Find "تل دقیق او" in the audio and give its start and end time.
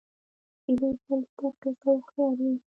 1.05-1.95